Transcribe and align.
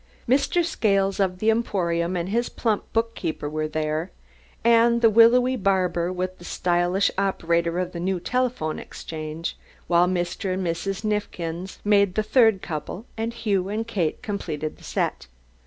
Mr. 0.27 0.65
Scales 0.65 1.19
of 1.19 1.37
the 1.37 1.51
Emporium 1.51 2.15
and 2.15 2.29
his 2.29 2.49
plump 2.49 2.91
bookkeeper 2.91 3.47
were 3.47 3.67
there, 3.67 4.09
and 4.63 4.99
the 5.03 5.11
willowy 5.11 5.55
barber 5.55 6.11
with 6.11 6.39
the 6.39 6.43
stylish 6.43 7.11
operator 7.19 7.77
of 7.77 7.91
the 7.91 7.99
new 7.99 8.19
telephone 8.19 8.79
exchange, 8.79 9.55
while 9.85 10.07
Mr. 10.07 10.55
and 10.55 10.65
Mrs. 10.65 11.03
Neifkins 11.05 11.77
made 11.85 12.15
the 12.15 12.23
third 12.23 12.63
couple, 12.63 13.05
and 13.15 13.31
Hugh 13.31 13.69
and 13.69 13.85
Kate 13.87 14.23
completed 14.23 14.77
the 14.77 14.83
set. 14.83 15.27